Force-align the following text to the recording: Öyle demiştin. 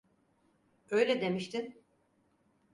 Öyle 0.89 1.21
demiştin. 1.21 1.81